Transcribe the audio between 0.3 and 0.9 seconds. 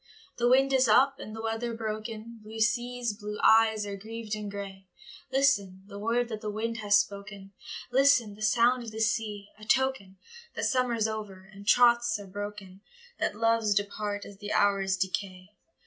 The wind is